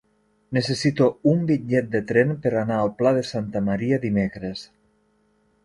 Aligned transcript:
Necessito 0.57 1.09
un 1.31 1.43
bitllet 1.51 1.91
de 1.97 2.01
tren 2.13 2.33
per 2.47 2.53
anar 2.63 2.79
al 2.85 2.91
Pla 3.03 3.13
de 3.21 3.23
Santa 3.35 3.65
Maria 3.69 4.03
dimecres. 4.09 4.67